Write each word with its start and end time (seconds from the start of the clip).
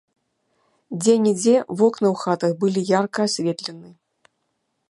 Дзе-нідзе 1.03 1.53
вокны 1.79 2.07
ў 2.13 2.15
хатах 2.23 2.51
былі 2.65 2.85
ярка 2.97 3.19
асветлены. 3.29 3.89